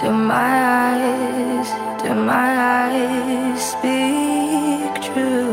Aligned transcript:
Do 0.00 0.10
my 0.10 0.94
eyes, 0.94 1.68
do 2.02 2.14
my 2.14 2.50
eyes 2.80 3.62
speak 3.72 4.92
true? 5.02 5.52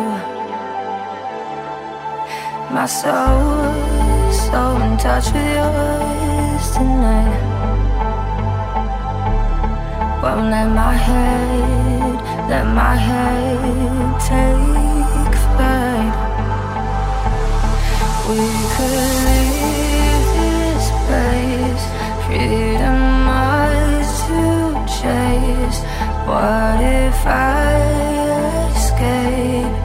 My 2.71 2.85
soul, 2.85 3.73
so 4.31 4.77
in 4.85 4.97
touch 4.97 5.27
with 5.33 5.49
yours 5.57 6.71
tonight. 6.71 7.41
Won't 10.23 10.49
let 10.49 10.69
my 10.69 10.93
head, 10.93 12.15
let 12.49 12.65
my 12.65 12.95
head 12.95 14.19
take 14.29 15.35
flight. 15.45 16.15
We 18.29 18.47
could 18.73 19.15
leave 19.27 20.27
this 20.39 20.85
place, 21.05 21.85
freedom 22.25 23.18
chase. 25.01 25.79
What 26.27 26.79
if 26.83 27.19
I 27.25 27.79
escape? 28.75 29.79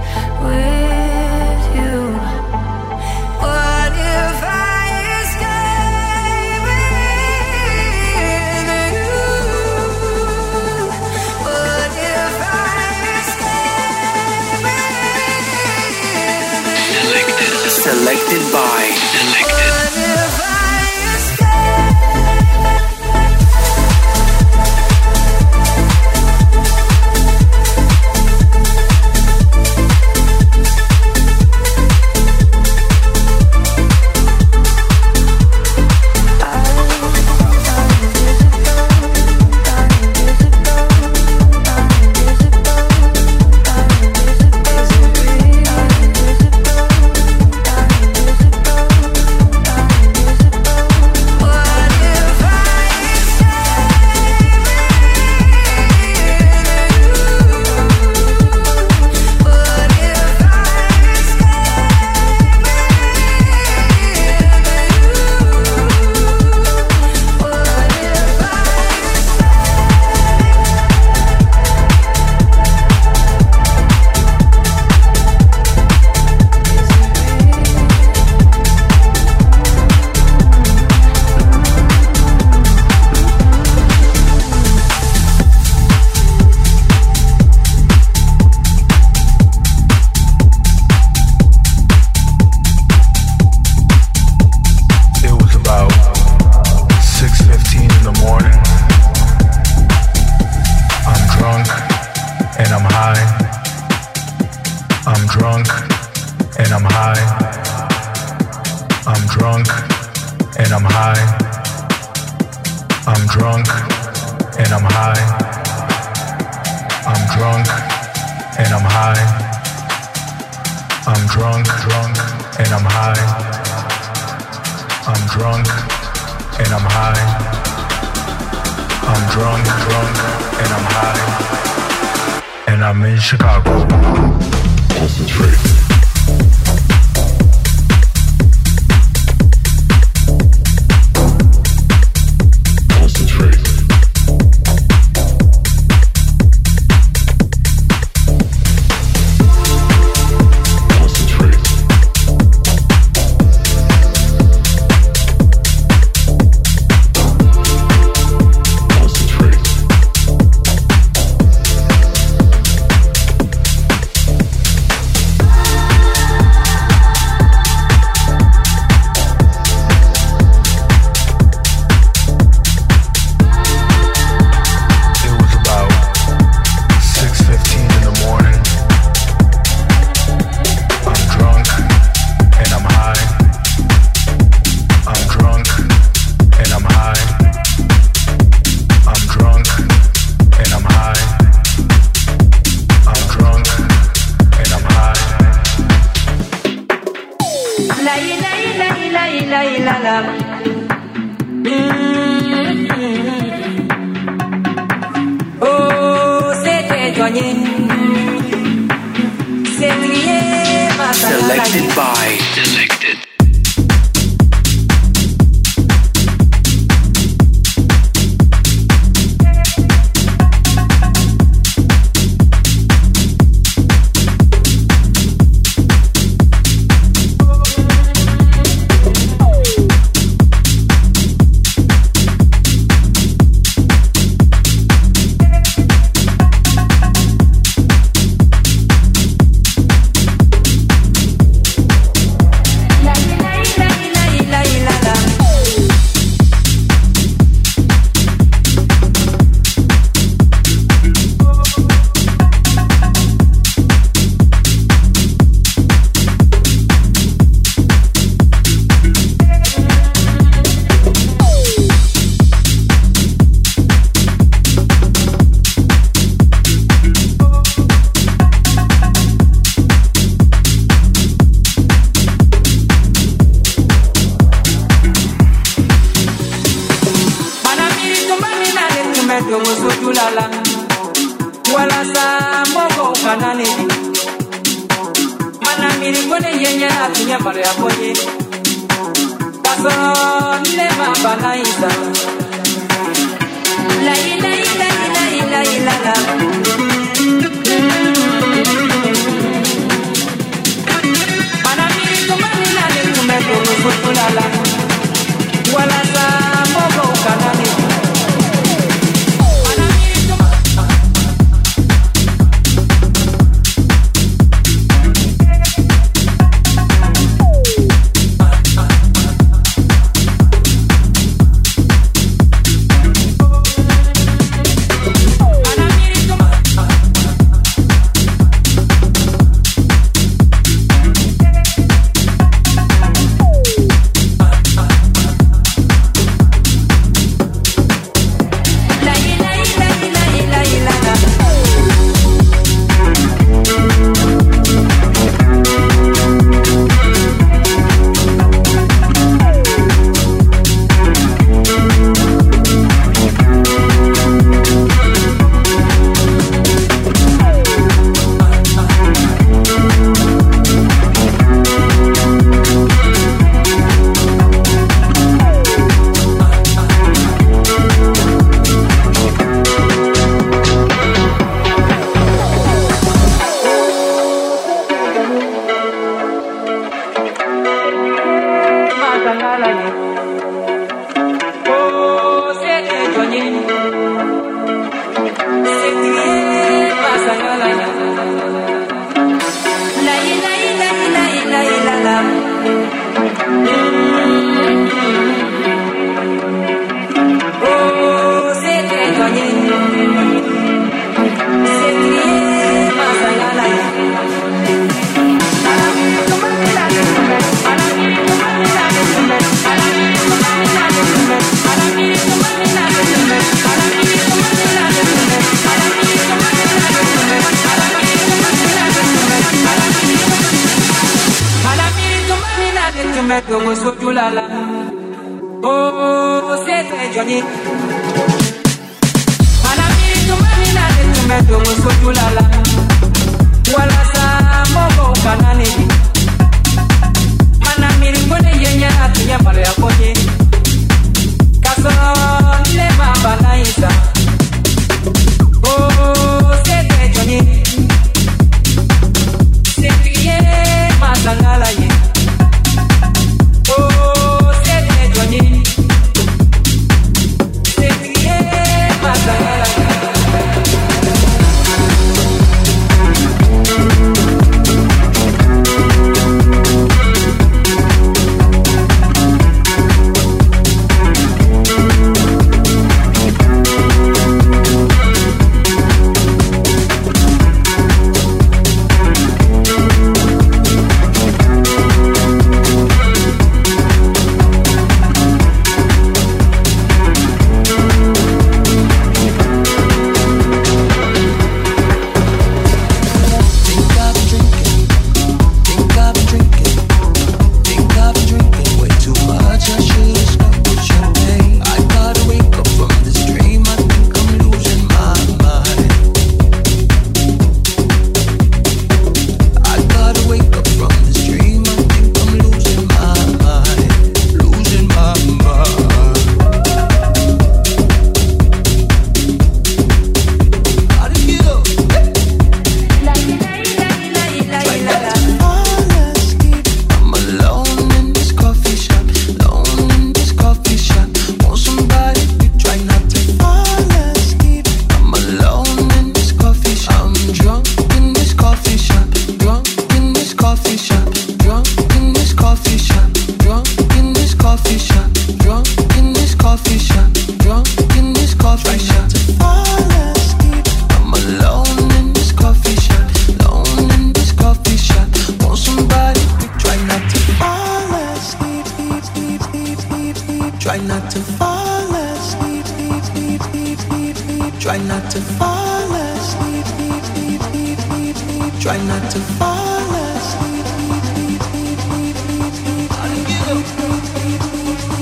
Try 564.74 564.82
not 564.86 565.08
to 565.12 565.20
fall 565.20 565.92
asleep, 565.94 566.66
sleep, 566.66 567.02
sleep, 567.04 567.40
sleep, 567.42 567.78
sleep, 567.78 568.16
sleep. 568.16 568.52
Try 568.60 568.76
not 568.88 569.08
to 569.12 569.20
fall 569.38 569.94
asleep, 570.02 570.66
sleep, 570.66 571.04
sleep, 571.14 571.42
sleep, 571.46 571.78
sleep, 571.78 572.16
sleep, 572.18 572.54
sleep. 572.58 572.90
sleep, 572.90 573.62
sleep, 573.70 573.94
sleep, 573.94 574.98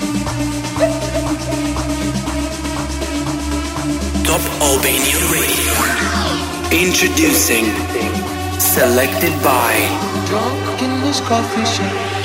sleep, 0.00 0.16
sleep, 1.36 1.76
sleep, 1.84 2.16
sleep. 4.08 4.24
Top 4.24 4.44
Albania 4.62 5.20
Radio. 5.28 5.76
Introducing. 6.72 7.66
Selected 8.58 9.34
by. 9.42 9.76
Drunk 10.28 10.80
in 10.80 11.02
this 11.02 11.20
coffee 11.20 11.66
shop. 11.66 12.19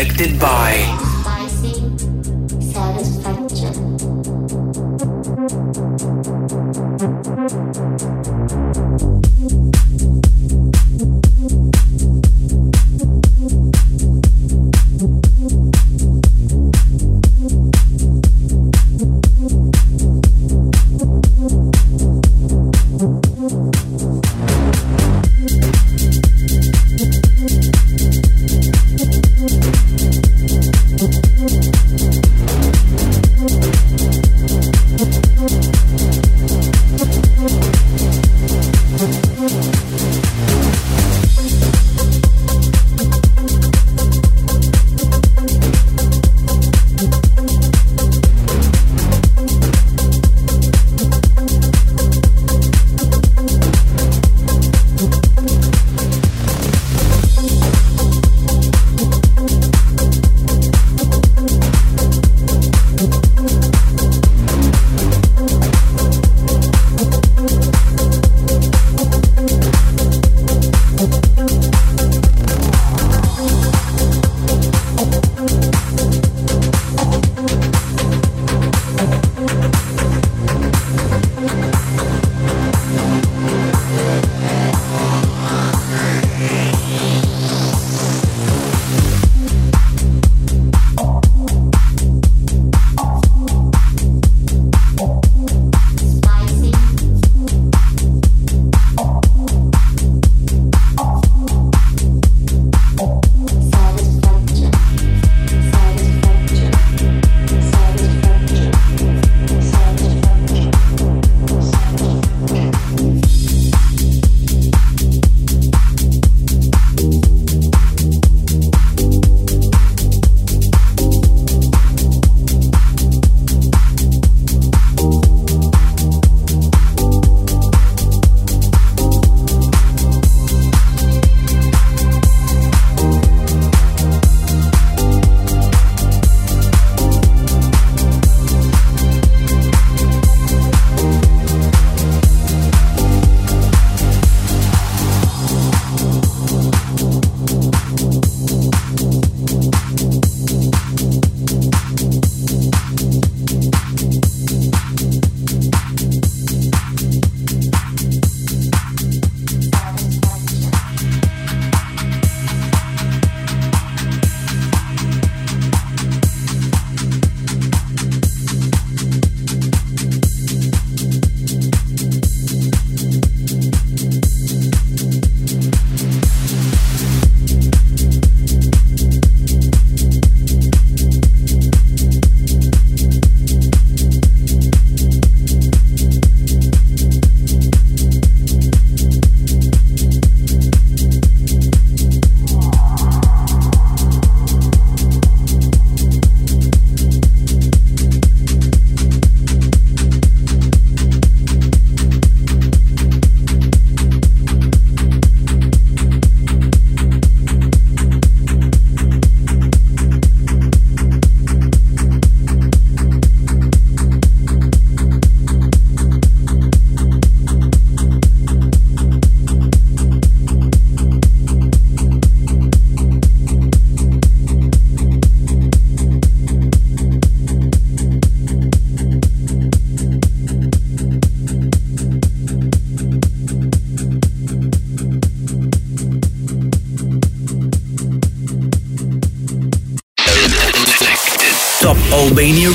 Selected 0.00 0.40
by 0.40 0.59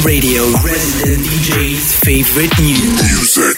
Radio, 0.06 0.44
resident 0.62 1.26
DJ's 1.26 1.96
favorite 1.96 2.52
music. 2.62 3.55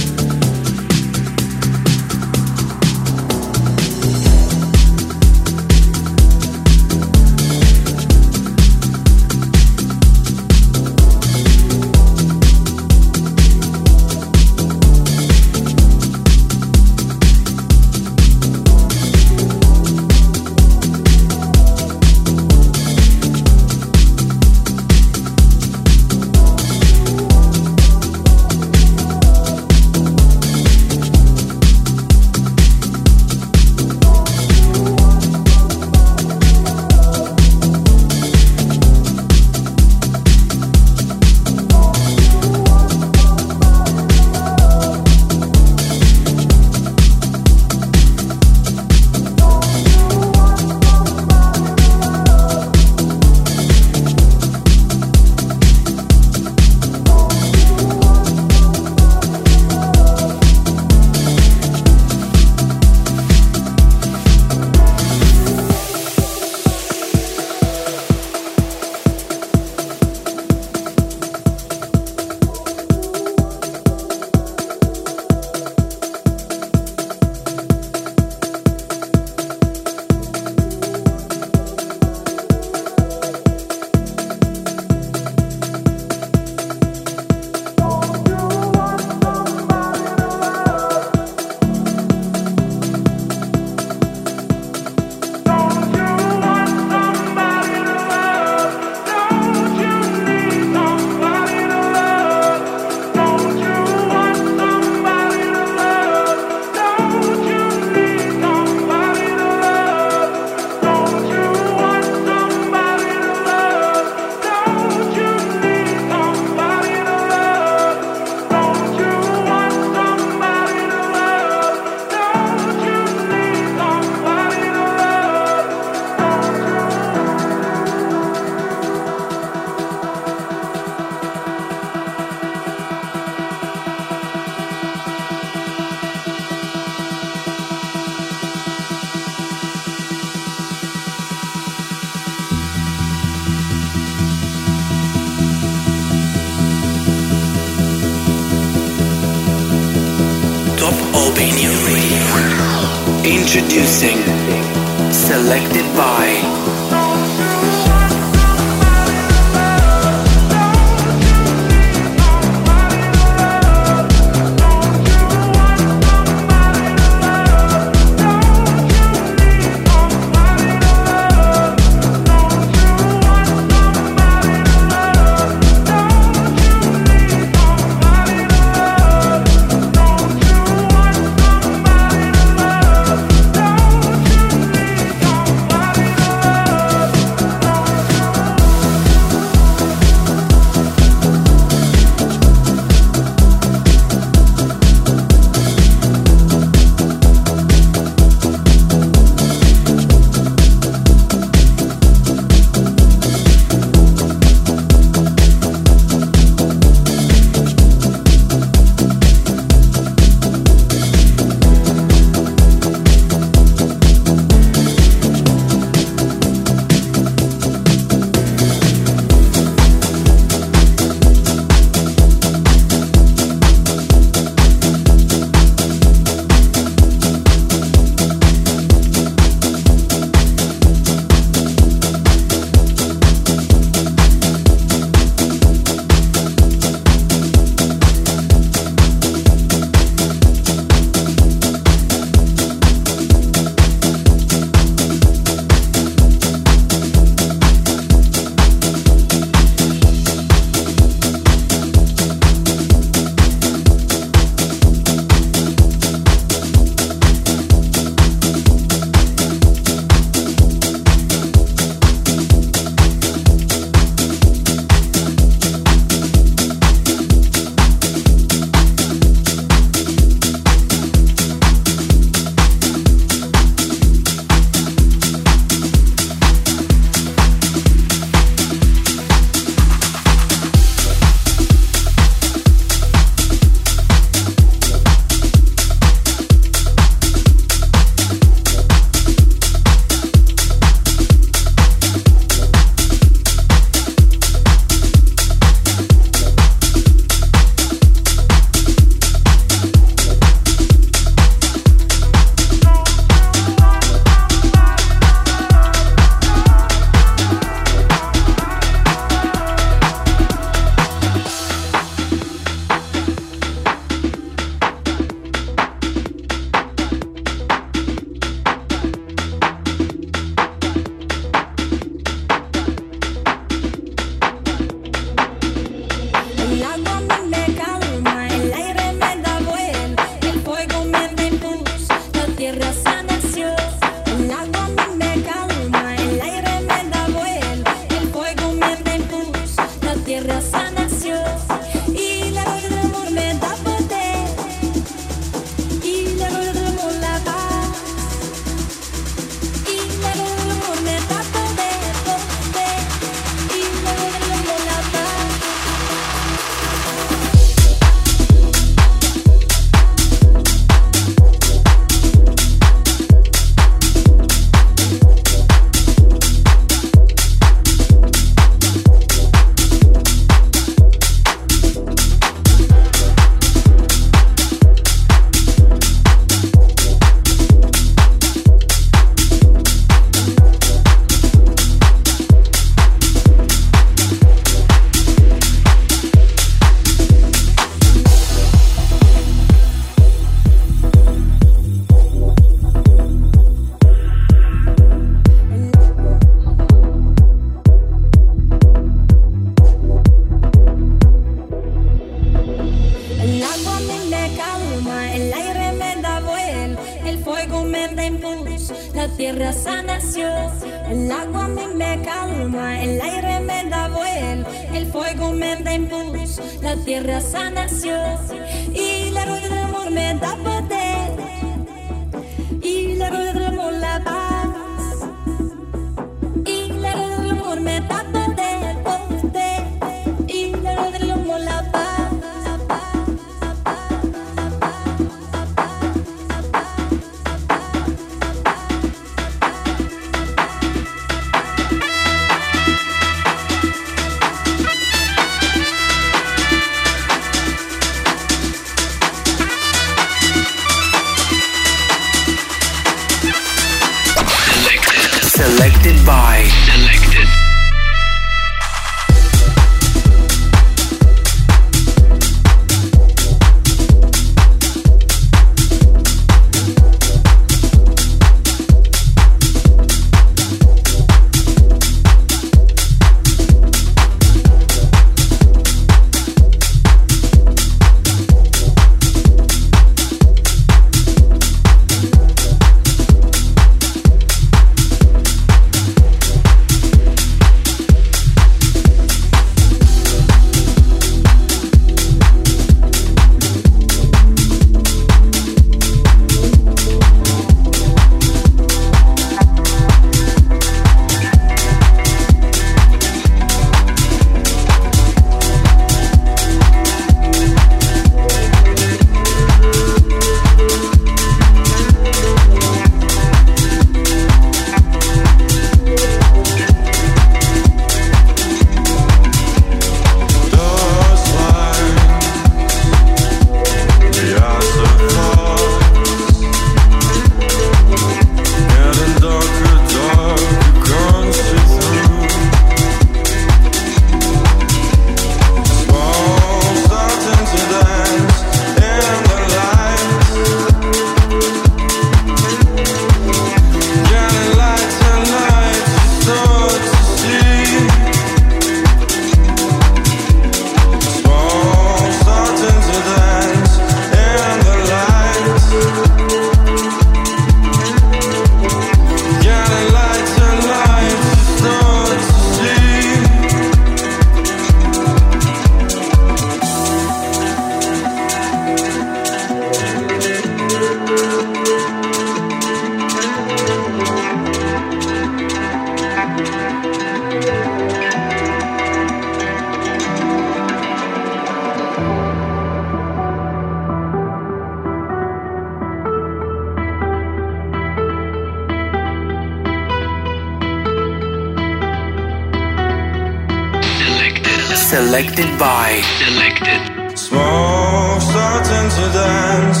Selected 595.16 595.70
by. 595.78 596.20
Selected. 596.44 597.00
Smoke 597.38 598.42
starting 598.50 599.08
to 599.16 599.24
dance 599.32 600.00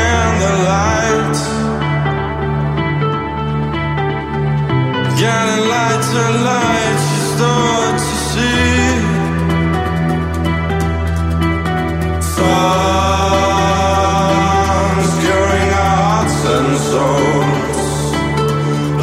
in 0.00 0.28
the 0.42 0.52
light. 0.70 1.38
Getting 5.20 5.62
lighter, 5.74 6.30
light, 6.48 7.00
you 7.12 7.22
start 7.34 7.96
to 8.08 8.14
see. 8.30 8.88
Songs 13.84 15.10
curing 15.22 15.70
our 15.84 15.96
hearts 16.04 16.40
and 16.56 16.70
souls. 16.88 17.80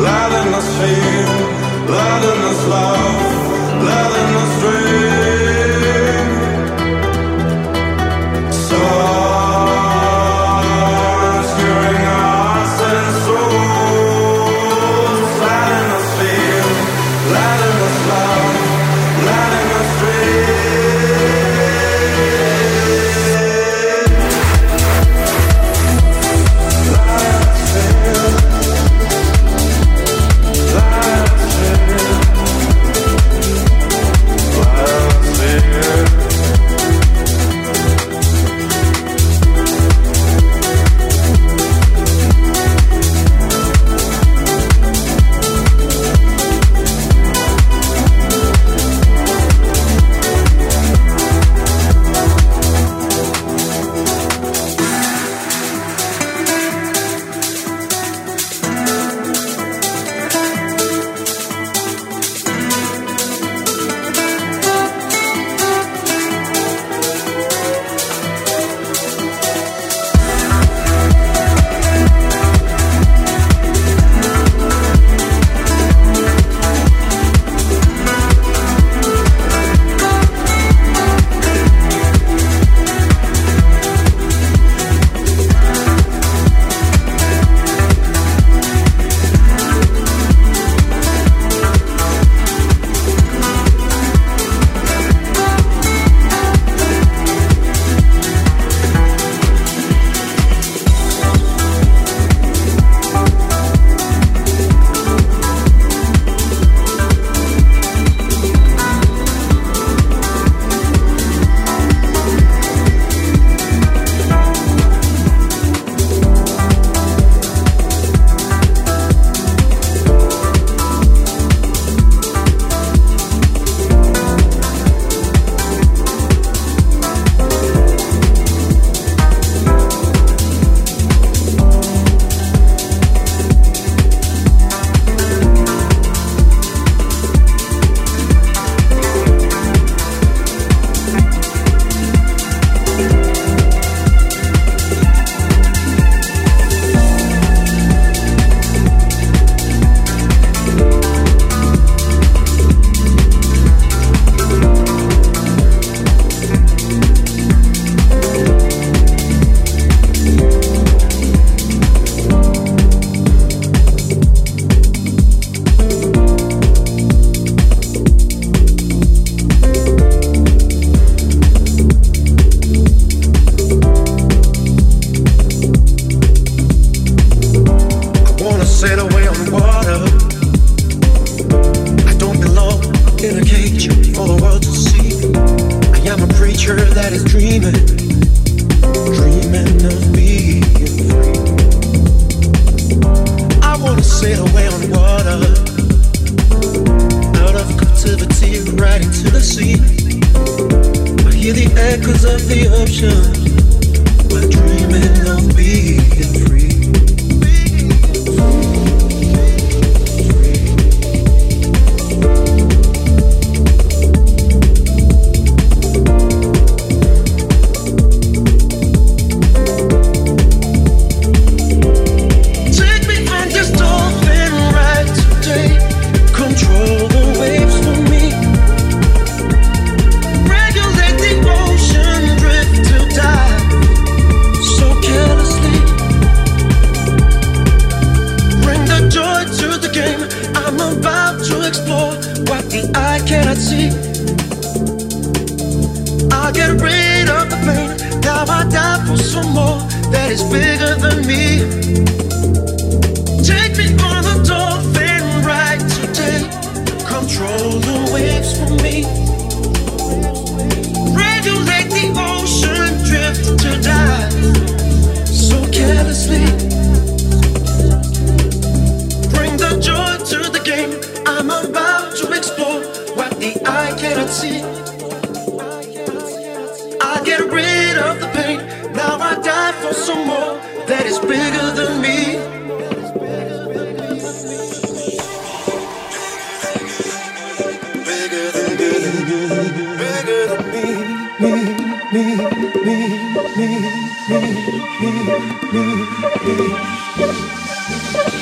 Letting 0.07 0.49
us 0.59 0.67
feel, 0.79 1.31
letting 1.95 2.41
us 2.51 2.61
love, 2.73 2.90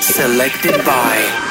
Selected 0.02 0.84
by 0.84 1.49